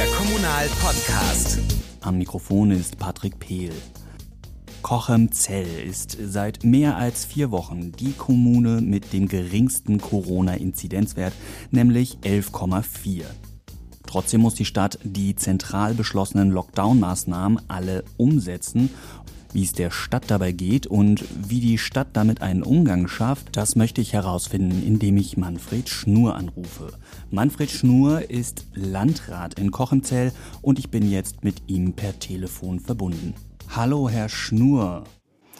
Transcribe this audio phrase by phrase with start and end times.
[0.00, 1.60] der Kommunal-Podcast.
[2.00, 3.70] Am Mikrofon ist Patrick Pehl.
[4.80, 11.34] Cochem-Zell ist seit mehr als vier Wochen die Kommune mit dem geringsten Corona-Inzidenzwert,
[11.70, 13.24] nämlich 11,4.
[14.06, 18.88] Trotzdem muss die Stadt die zentral beschlossenen Lockdown-Maßnahmen alle umsetzen
[19.52, 23.76] wie es der Stadt dabei geht und wie die Stadt damit einen Umgang schafft, das
[23.76, 26.92] möchte ich herausfinden, indem ich Manfred Schnur anrufe.
[27.30, 30.32] Manfred Schnur ist Landrat in Kochemzell
[30.62, 33.34] und ich bin jetzt mit ihm per Telefon verbunden.
[33.74, 35.04] Hallo, Herr Schnur.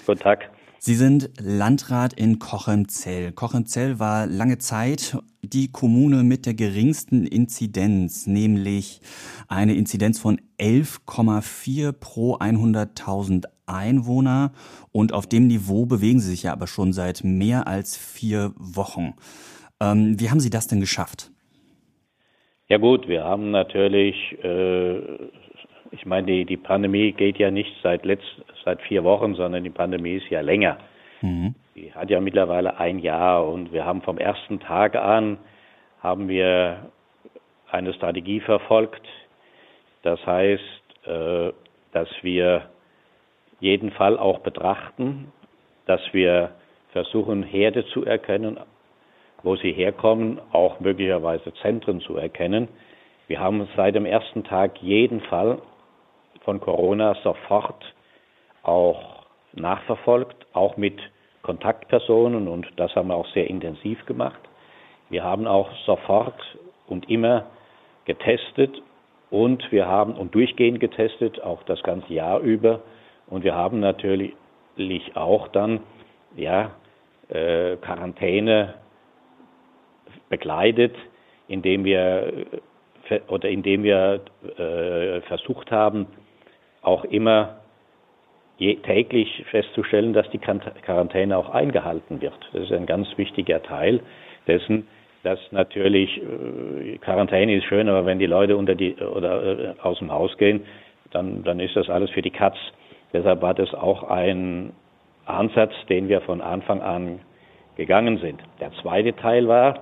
[0.07, 0.51] Guten Tag.
[0.83, 3.33] Sie sind Landrat in Kochemzell.
[3.33, 9.03] Kochemzell war lange Zeit die Kommune mit der geringsten Inzidenz, nämlich
[9.47, 14.53] eine Inzidenz von 11,4 pro 100.000 Einwohner.
[14.91, 19.17] Und auf dem Niveau bewegen Sie sich ja aber schon seit mehr als vier Wochen.
[19.83, 21.31] Ähm, wie haben Sie das denn geschafft?
[22.71, 24.99] Ja gut, wir haben natürlich, äh,
[25.93, 29.71] ich meine, die, die Pandemie geht ja nicht seit letzt, seit vier Wochen, sondern die
[29.71, 30.79] Pandemie ist ja länger.
[31.21, 31.55] Mhm.
[31.75, 35.39] Die hat ja mittlerweile ein Jahr und wir haben vom ersten Tag an
[36.03, 36.91] haben wir
[37.71, 39.07] eine Strategie verfolgt.
[40.03, 40.63] Das heißt,
[41.07, 41.53] äh,
[41.93, 42.71] dass wir
[43.61, 45.33] jeden Fall auch betrachten,
[45.87, 46.53] dass wir
[46.93, 48.59] versuchen, Herde zu erkennen,
[49.43, 52.69] wo sie herkommen, auch möglicherweise Zentren zu erkennen.
[53.29, 55.59] Wir haben seit dem ersten Tag jeden Fall
[56.45, 57.85] von Corona sofort
[58.63, 60.99] auch nachverfolgt, auch mit
[61.43, 64.41] Kontaktpersonen und das haben wir auch sehr intensiv gemacht.
[65.09, 66.41] Wir haben auch sofort
[66.87, 67.47] und immer
[68.05, 68.83] getestet
[69.31, 72.81] und wir haben und durchgehend getestet, auch das ganze Jahr über.
[73.27, 74.35] Und wir haben natürlich
[75.15, 75.81] auch dann
[76.37, 76.73] ja,
[77.29, 78.75] äh, Quarantäne
[80.29, 80.95] begleitet,
[81.49, 82.33] indem wir
[83.29, 84.21] oder indem wir
[84.57, 86.07] äh, versucht haben,
[86.83, 87.57] auch immer
[88.59, 92.39] täglich festzustellen, dass die Quarantäne auch eingehalten wird.
[92.53, 94.01] Das ist ein ganz wichtiger Teil
[94.47, 94.87] dessen,
[95.23, 99.99] dass natürlich äh, Quarantäne ist schön, aber wenn die Leute unter die oder äh, aus
[99.99, 100.63] dem Haus gehen,
[101.11, 102.57] dann, dann ist das alles für die Katz.
[103.13, 104.73] Deshalb war das auch ein
[105.27, 107.21] Ansatz, den wir von Anfang an
[107.77, 108.41] gegangen sind.
[108.61, 109.81] Der zweite Teil war,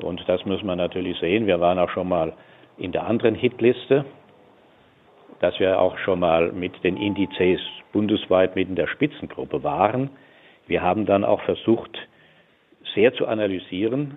[0.00, 2.32] und das müssen wir natürlich sehen, wir waren auch schon mal
[2.78, 4.04] in der anderen Hitliste,
[5.40, 7.60] dass wir auch schon mal mit den Indizes
[7.92, 10.10] bundesweit mit in der Spitzengruppe waren.
[10.66, 11.96] Wir haben dann auch versucht,
[12.94, 14.16] sehr zu analysieren,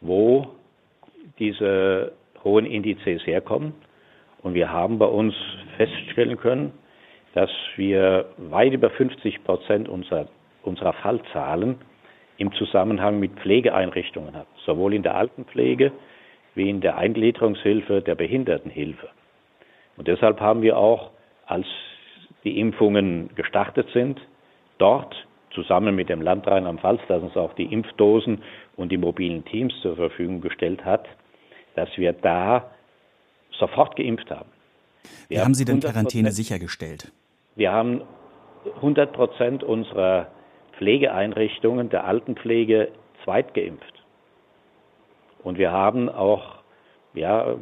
[0.00, 0.48] wo
[1.38, 2.12] diese
[2.44, 3.74] hohen Indizes herkommen.
[4.42, 5.34] Und wir haben bei uns
[5.76, 6.72] feststellen können,
[7.34, 10.26] dass wir weit über 50 Prozent unserer,
[10.62, 11.76] unserer Fallzahlen
[12.36, 15.92] im Zusammenhang mit Pflegeeinrichtungen haben, sowohl in der Altenpflege
[16.54, 19.08] wie in der Eingliederungshilfe, der Behindertenhilfe.
[19.96, 21.10] Und deshalb haben wir auch,
[21.46, 21.66] als
[22.44, 24.20] die Impfungen gestartet sind,
[24.78, 25.14] dort
[25.54, 28.42] zusammen mit dem Land Rheinland-Pfalz, das uns auch die Impfdosen
[28.76, 31.06] und die mobilen Teams zur Verfügung gestellt hat,
[31.74, 32.70] dass wir da
[33.58, 34.50] sofort geimpft haben.
[35.28, 37.12] Wir Wie haben Sie denn Quarantäne sichergestellt?
[37.54, 38.02] Wir haben
[38.76, 40.28] 100 Prozent unserer
[40.78, 42.88] Pflegeeinrichtungen der Altenpflege
[43.24, 43.92] zweitgeimpft.
[45.42, 46.62] Und wir haben auch
[47.14, 47.56] ja,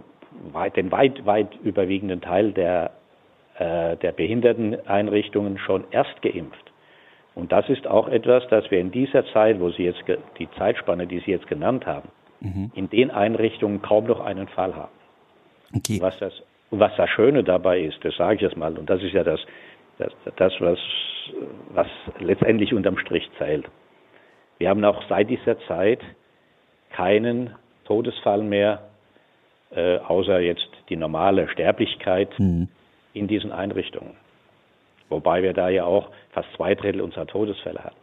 [0.52, 2.92] weit, den weit, weit überwiegenden Teil der,
[3.58, 6.70] äh, der Behinderteneinrichtungen schon erst geimpft.
[7.34, 10.02] Und das ist auch etwas, das wir in dieser Zeit, wo Sie jetzt
[10.38, 12.08] die Zeitspanne, die Sie jetzt genannt haben,
[12.40, 12.70] mhm.
[12.74, 14.92] in den Einrichtungen kaum noch einen Fall haben.
[15.74, 15.98] Okay.
[16.00, 16.32] Was das,
[16.70, 19.40] was das Schöne dabei ist, das sage ich jetzt mal, und das ist ja das,
[19.98, 20.78] das, das was,
[21.70, 21.86] was
[22.18, 23.66] letztendlich unterm Strich zählt.
[24.58, 26.00] Wir haben auch seit dieser Zeit
[26.90, 27.54] keinen
[27.84, 28.89] Todesfall mehr,
[29.74, 32.68] äh, außer jetzt die normale Sterblichkeit mhm.
[33.12, 34.14] in diesen Einrichtungen.
[35.08, 37.96] Wobei wir da ja auch fast zwei Drittel unserer Todesfälle hatten.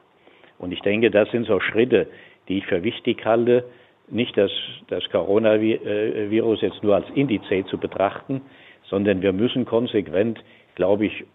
[0.59, 2.07] Und ich denke, das sind so Schritte,
[2.47, 3.65] die ich für wichtig halte,
[4.09, 4.51] nicht das,
[4.87, 8.41] das Coronavirus jetzt nur als Indiz zu betrachten,
[8.85, 10.41] sondern wir müssen konsequent,
[10.75, 11.25] glaube ich,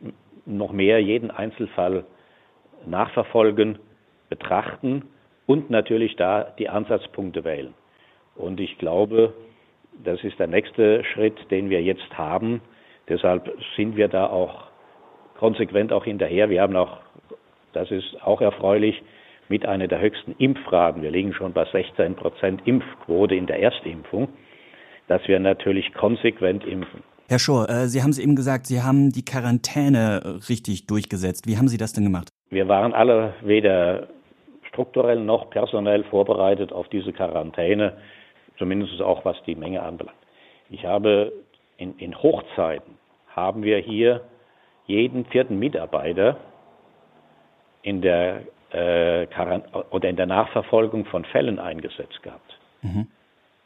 [0.47, 2.05] noch mehr jeden Einzelfall
[2.87, 3.79] nachverfolgen,
[4.29, 5.05] betrachten
[5.47, 7.75] und natürlich da die Ansatzpunkte wählen.
[8.35, 9.35] Und ich glaube,
[10.05, 12.61] das ist der nächste Schritt, den wir jetzt haben.
[13.09, 14.65] Deshalb sind wir da auch
[15.39, 16.51] konsequent auch hinterher.
[16.51, 16.99] Wir haben auch,
[17.73, 19.03] das ist auch erfreulich,
[19.49, 21.03] mit einer der höchsten Impfraten.
[21.03, 24.29] Wir liegen schon bei 16 Prozent Impfquote in der Erstimpfung,
[25.09, 27.03] dass wir natürlich konsequent impfen.
[27.29, 31.47] Herr Schor, äh, Sie haben es eben gesagt, Sie haben die Quarantäne richtig durchgesetzt.
[31.47, 32.29] Wie haben Sie das denn gemacht?
[32.51, 34.09] Wir waren alle weder
[34.69, 37.97] strukturell noch personell vorbereitet auf diese Quarantäne,
[38.63, 40.17] zumindest auch was die Menge anbelangt.
[40.71, 41.33] Ich habe
[41.79, 42.97] in, in Hochzeiten
[43.35, 44.21] haben wir hier
[44.87, 46.37] jeden vierten Mitarbeiter
[47.83, 49.27] in der äh,
[49.91, 52.57] oder in der Nachverfolgung von Fällen eingesetzt gehabt.
[52.83, 53.09] Mhm.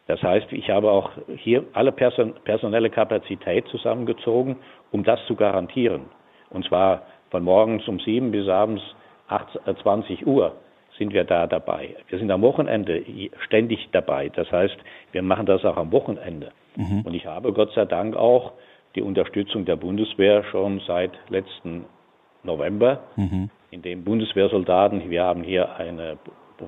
[0.06, 4.56] Das heißt, ich habe auch hier alle person personelle Kapazität zusammengezogen,
[4.92, 6.06] um das zu garantieren.
[6.48, 8.82] Und zwar von morgens um sieben bis abends
[9.28, 10.56] 8, 20 äh, Uhr
[10.98, 11.96] sind wir da dabei.
[12.08, 13.02] Wir sind am Wochenende
[13.44, 14.28] ständig dabei.
[14.28, 14.76] Das heißt,
[15.12, 16.52] wir machen das auch am Wochenende.
[16.76, 17.02] Mhm.
[17.02, 18.52] Und ich habe Gott sei Dank auch
[18.94, 21.84] die Unterstützung der Bundeswehr schon seit letzten
[22.42, 23.50] November, mhm.
[23.70, 26.16] in dem Bundeswehrsoldaten, wir haben hier eine,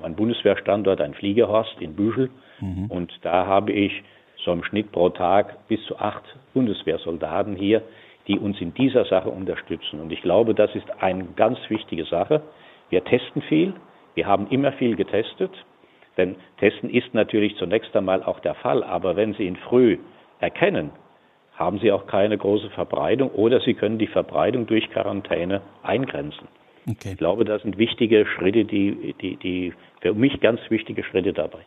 [0.03, 2.29] einen Bundeswehrstandort, ein Fliegerhorst in Büschel,
[2.59, 2.85] mhm.
[2.87, 4.03] und da habe ich
[4.43, 6.23] so im Schnitt pro Tag bis zu acht
[6.53, 7.81] Bundeswehrsoldaten hier,
[8.27, 9.99] die uns in dieser Sache unterstützen.
[9.99, 12.43] Und ich glaube, das ist eine ganz wichtige Sache.
[12.89, 13.73] Wir testen viel,
[14.19, 15.51] wir haben immer viel getestet,
[16.17, 19.97] denn Testen ist natürlich zunächst einmal auch der Fall, aber wenn Sie ihn früh
[20.41, 20.91] erkennen,
[21.53, 26.49] haben Sie auch keine große Verbreitung oder Sie können die Verbreitung durch Quarantäne eingrenzen.
[26.85, 27.11] Okay.
[27.13, 31.59] Ich glaube, das sind wichtige Schritte, die, die, die für mich ganz wichtige Schritte dabei.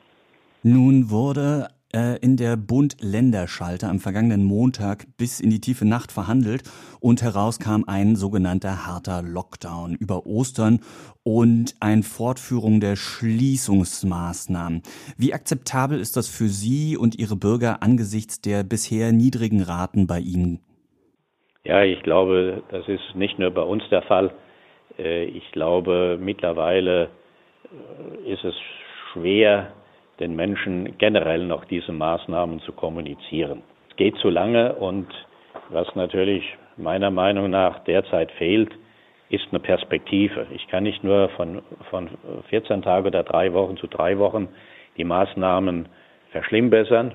[0.62, 6.62] Nun wurde in der Bund-Länder-Schalter am vergangenen Montag bis in die tiefe Nacht verhandelt
[7.00, 10.80] und heraus kam ein sogenannter harter Lockdown über Ostern
[11.22, 14.82] und eine Fortführung der Schließungsmaßnahmen.
[15.18, 20.18] Wie akzeptabel ist das für Sie und Ihre Bürger angesichts der bisher niedrigen Raten bei
[20.18, 20.60] Ihnen?
[21.64, 24.32] Ja, ich glaube, das ist nicht nur bei uns der Fall.
[24.98, 27.10] Äh, ich glaube, mittlerweile
[28.24, 28.54] äh, ist es
[29.12, 29.72] schwer,
[30.20, 33.62] den Menschen generell noch diese Maßnahmen zu kommunizieren.
[33.90, 35.08] Es geht zu lange und
[35.70, 36.44] was natürlich
[36.76, 38.70] meiner Meinung nach derzeit fehlt,
[39.28, 40.46] ist eine Perspektive.
[40.54, 42.10] Ich kann nicht nur von, von
[42.50, 44.48] 14 Tagen oder drei Wochen zu drei Wochen
[44.96, 45.86] die Maßnahmen
[46.32, 47.14] verschlimmbessern,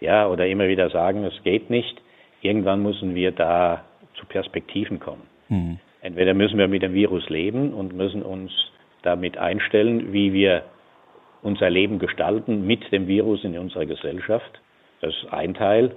[0.00, 2.00] ja, oder immer wieder sagen, es geht nicht.
[2.42, 5.22] Irgendwann müssen wir da zu Perspektiven kommen.
[5.48, 5.78] Mhm.
[6.02, 8.52] Entweder müssen wir mit dem Virus leben und müssen uns
[9.02, 10.64] damit einstellen, wie wir
[11.44, 14.60] unser Leben gestalten mit dem Virus in unserer Gesellschaft.
[15.00, 15.94] Das ist ein Teil.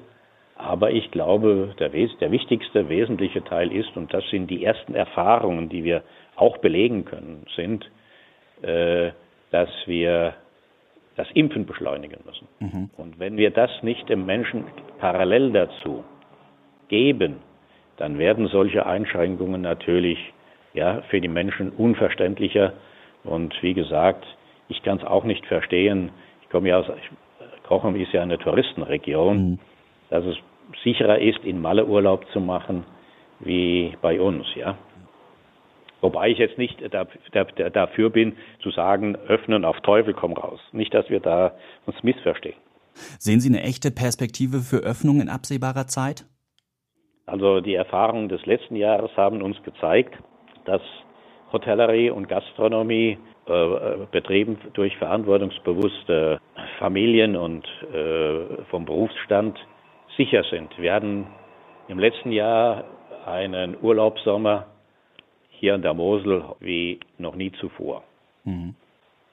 [0.55, 5.69] Aber ich glaube, der, der, wichtigste, wesentliche Teil ist, und das sind die ersten Erfahrungen,
[5.69, 6.03] die wir
[6.35, 7.89] auch belegen können, sind,
[8.63, 9.11] äh,
[9.51, 10.33] dass wir
[11.15, 12.47] das Impfen beschleunigen müssen.
[12.59, 12.89] Mhm.
[12.97, 14.65] Und wenn wir das nicht dem Menschen
[14.99, 16.03] parallel dazu
[16.89, 17.37] geben,
[17.97, 20.19] dann werden solche Einschränkungen natürlich
[20.73, 22.73] ja, für die Menschen unverständlicher.
[23.23, 24.25] Und wie gesagt,
[24.69, 26.11] ich kann es auch nicht verstehen.
[26.41, 26.85] Ich komme ja aus,
[27.67, 29.59] Kochum ist ja eine Touristenregion, mhm.
[30.09, 30.37] dass es
[30.83, 32.85] sicherer ist, in Malle Urlaub zu machen,
[33.39, 34.77] wie bei uns, ja.
[35.99, 36.77] Wobei ich jetzt nicht
[37.73, 40.59] dafür bin, zu sagen, öffnen auf Teufel komm raus.
[40.71, 41.55] Nicht, dass wir da
[41.87, 42.55] uns missverstehen.
[43.19, 46.25] Sehen Sie eine echte Perspektive für Öffnung in absehbarer Zeit?
[47.25, 50.15] Also die Erfahrungen des letzten Jahres haben uns gezeigt,
[50.65, 50.81] dass
[51.51, 53.17] Hotellerie und Gastronomie
[54.11, 56.39] betrieben durch verantwortungsbewusste
[56.79, 59.57] Familien und äh, vom Berufsstand
[60.17, 60.77] sicher sind.
[60.77, 61.27] Wir hatten
[61.87, 62.83] im letzten Jahr
[63.25, 64.67] einen Urlaubssommer
[65.49, 68.03] hier an der Mosel wie noch nie zuvor.
[68.43, 68.75] Mhm.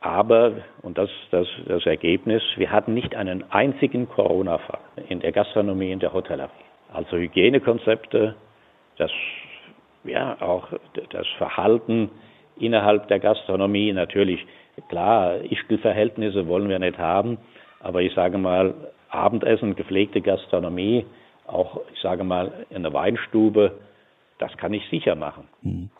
[0.01, 0.53] Aber,
[0.83, 5.93] und das ist das, das Ergebnis, wir hatten nicht einen einzigen Corona-Fall in der Gastronomie,
[5.93, 6.51] in der Hotellerie.
[6.93, 8.37] Also Hygienekonzepte,
[8.99, 9.11] das,
[10.05, 10.69] ja, auch
[11.11, 12.11] das Verhalten
[12.57, 14.45] innerhalb der Gastronomie natürlich,
[14.89, 17.39] klar, Ischgl-Verhältnisse wollen wir nicht haben,
[17.81, 18.75] aber ich sage mal,
[19.11, 21.05] Abendessen, gepflegte Gastronomie,
[21.47, 23.79] auch, ich sage mal, in der Weinstube,
[24.39, 25.45] das kann ich sicher machen.
[25.63, 25.91] Mhm.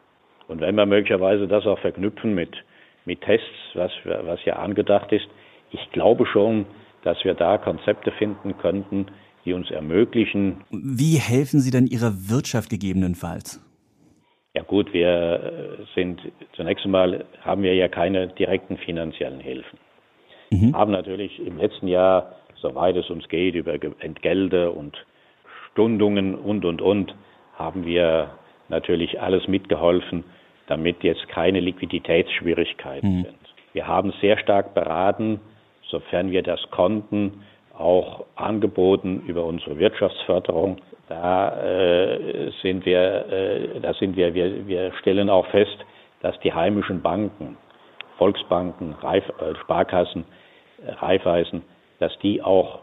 [0.49, 2.51] Und wenn wir möglicherweise das auch verknüpfen mit,
[3.05, 5.27] mit Tests, was, was ja angedacht ist,
[5.71, 6.67] ich glaube schon,
[7.03, 9.07] dass wir da Konzepte finden könnten,
[9.45, 10.65] die uns ermöglichen.
[10.71, 13.61] Wie helfen Sie denn Ihrer Wirtschaft gegebenenfalls?
[14.55, 16.21] Ja gut, wir sind
[16.53, 19.79] zunächst einmal haben wir ja keine direkten finanziellen Hilfen.
[20.51, 20.77] Mhm.
[20.77, 24.97] Haben natürlich im letzten Jahr, soweit es uns geht, über Entgelte und
[25.73, 27.15] Stundungen und und und,
[27.55, 28.31] haben wir
[28.69, 30.25] natürlich alles mitgeholfen,
[30.69, 33.23] damit jetzt keine Liquiditätsschwierigkeiten mhm.
[33.25, 33.39] sind.
[33.73, 35.41] Wir haben sehr stark beraten,
[35.89, 37.43] sofern wir das konnten,
[37.77, 40.79] auch angeboten über unsere Wirtschaftsförderung
[41.09, 45.77] da äh, sind wir, äh, da sind wir, wir, wir stellen auch fest,
[46.21, 47.57] dass die heimischen Banken,
[48.17, 50.25] Volksbanken, Reif, äh, Sparkassen,
[50.87, 51.63] äh, Raiffeisen,
[51.99, 52.81] dass die auch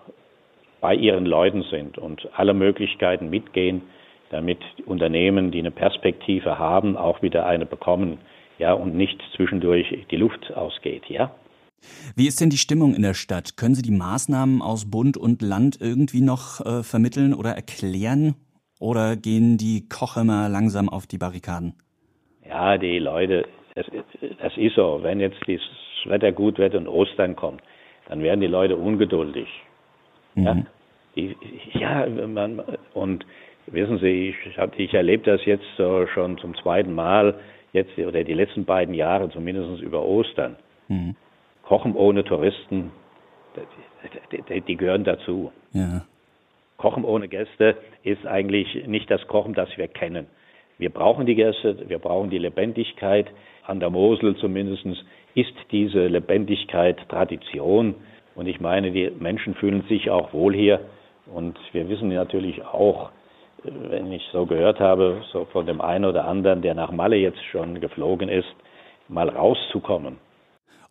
[0.81, 3.83] bei ihren Leuten sind und alle Möglichkeiten mitgehen,
[4.29, 8.19] damit Unternehmen, die eine Perspektive haben, auch wieder eine bekommen,
[8.59, 11.31] ja, und nicht zwischendurch die Luft ausgeht, ja.
[12.15, 13.57] Wie ist denn die Stimmung in der Stadt?
[13.57, 18.35] Können Sie die Maßnahmen aus Bund und Land irgendwie noch äh, vermitteln oder erklären?
[18.79, 21.73] Oder gehen die Kochemer langsam auf die Barrikaden?
[22.47, 23.45] Ja, die Leute,
[23.75, 23.85] das,
[24.41, 24.99] das ist so.
[25.03, 25.61] Wenn jetzt das
[26.05, 27.61] Wetter gut wird und Ostern kommt,
[28.07, 29.47] dann werden die Leute ungeduldig.
[30.35, 30.43] Mhm.
[30.43, 30.57] Ja,
[31.15, 31.35] die,
[31.73, 32.61] ja man,
[32.93, 33.25] und
[33.67, 37.35] wissen Sie, ich, hab, ich erlebe das jetzt so schon zum zweiten Mal,
[37.73, 40.55] jetzt oder die letzten beiden Jahre, zumindest über Ostern.
[40.87, 41.15] Mhm.
[41.71, 42.91] Kochen ohne Touristen,
[44.33, 45.53] die, die, gehören dazu.
[45.71, 46.01] Ja.
[46.75, 50.27] Kochen ohne Gäste ist eigentlich nicht das Kochen, das wir kennen.
[50.79, 53.27] Wir brauchen die Gäste, wir brauchen die Lebendigkeit.
[53.65, 54.85] An der Mosel zumindest
[55.33, 57.95] ist diese Lebendigkeit Tradition.
[58.35, 60.81] Und ich meine, die Menschen fühlen sich auch wohl hier.
[61.33, 63.11] Und wir wissen natürlich auch,
[63.63, 67.41] wenn ich so gehört habe, so von dem einen oder anderen, der nach Malle jetzt
[67.45, 68.53] schon geflogen ist,
[69.07, 70.17] mal rauszukommen.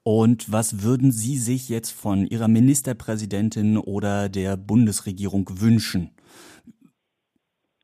[0.02, 6.10] Und was würden Sie sich jetzt von Ihrer Ministerpräsidentin oder der Bundesregierung wünschen?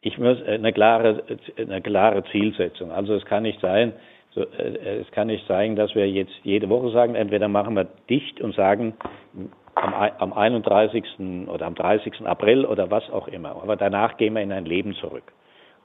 [0.01, 1.25] Ich muss eine klare,
[1.57, 2.91] eine klare Zielsetzung.
[2.91, 3.93] Also es kann nicht sein,
[4.37, 7.89] so, äh, es kann nicht sein, dass wir jetzt jede Woche sagen, entweder machen wir
[8.09, 8.95] dicht und sagen
[9.75, 11.49] am, am 31.
[11.49, 12.27] oder am 30.
[12.27, 13.51] April oder was auch immer.
[13.63, 15.33] Aber danach gehen wir in ein Leben zurück.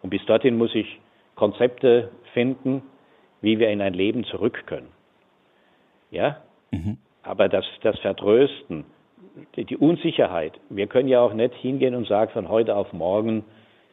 [0.02, 1.00] Und bis dorthin muss ich
[1.36, 2.84] Konzepte finden,
[3.42, 4.90] wie wir in ein Leben zurück können.
[6.12, 6.38] Ja?
[6.72, 6.98] Mhm.
[7.24, 8.86] Aber das, das Vertrösten,
[9.56, 13.44] die, die, Unsicherheit, wir können ja auch nicht hingehen und sagen von heute auf morgen,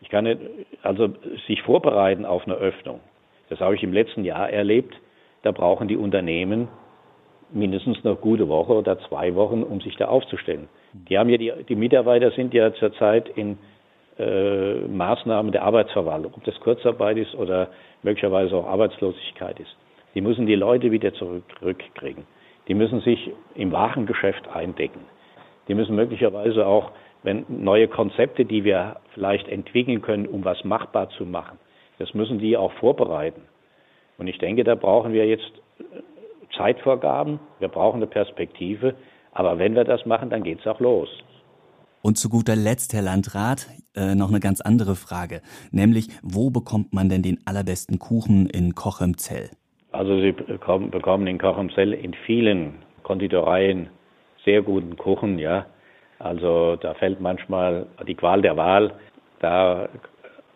[0.01, 0.41] ich kann nicht,
[0.83, 1.09] also
[1.47, 3.01] sich vorbereiten auf eine Öffnung.
[3.49, 4.95] Das habe ich im letzten Jahr erlebt.
[5.43, 6.69] Da brauchen die Unternehmen
[7.51, 10.69] mindestens eine gute Woche oder zwei Wochen, um sich da aufzustellen.
[10.93, 13.59] Die haben ja die, die Mitarbeiter sind ja zurzeit in
[14.19, 17.69] äh, Maßnahmen der Arbeitsverwaltung, ob das Kurzarbeit ist oder
[18.03, 19.77] möglicherweise auch Arbeitslosigkeit ist.
[20.15, 22.25] Die müssen die Leute wieder zurückkriegen.
[22.67, 25.01] Die müssen sich im Warengeschäft eindecken.
[25.69, 31.11] Die müssen möglicherweise auch, wenn neue Konzepte, die wir vielleicht entwickeln können, um was machbar
[31.11, 31.59] zu machen,
[31.99, 33.43] das müssen die auch vorbereiten.
[34.19, 35.85] Und ich denke, da brauchen wir jetzt äh,
[36.57, 38.95] Zeitvorgaben, wir brauchen eine Perspektive,
[39.33, 41.09] aber wenn wir das machen, dann geht es auch los.
[42.03, 46.95] Und zu guter Letzt, Herr Landrat, äh, noch eine ganz andere Frage, nämlich wo bekommt
[46.95, 49.51] man denn den allerbesten Kuchen in Kochemzell?
[49.99, 53.89] Also Sie bekommen, in Kochemzell in vielen Konditoreien
[54.45, 55.67] sehr guten Kuchen, ja.
[56.21, 58.93] Also da fällt manchmal die Qual der Wahl.
[59.41, 59.89] Da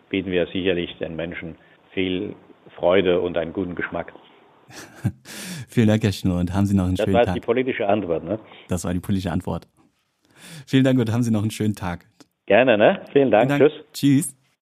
[0.07, 1.55] bieten wir sicherlich den Menschen
[1.91, 2.35] viel
[2.77, 4.13] Freude und einen guten Geschmack.
[5.67, 7.25] Vielen Dank, Herr Schnur, und haben Sie noch einen das schönen Tag.
[7.25, 8.39] Das war die politische Antwort, ne?
[8.69, 9.67] Das war die politische Antwort.
[10.65, 12.05] Vielen Dank und haben Sie noch einen schönen Tag.
[12.45, 13.01] Gerne, ne?
[13.11, 13.51] Vielen Dank.
[13.51, 13.71] Vielen Dank.
[13.91, 13.91] Tschüss.
[13.91, 14.42] Tschüss.